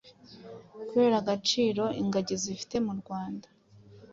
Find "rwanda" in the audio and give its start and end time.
2.99-3.47